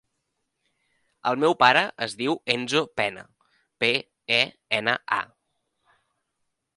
El 1.31 1.37
meu 1.43 1.55
pare 1.63 1.83
es 2.05 2.15
diu 2.21 2.35
Enzo 2.55 2.81
Pena: 3.01 3.23
pe, 3.83 3.91
e, 4.39 4.43
ena, 4.79 4.99
a. 5.21 5.99